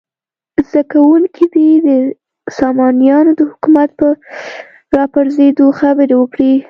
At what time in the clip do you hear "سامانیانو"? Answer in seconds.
2.59-3.31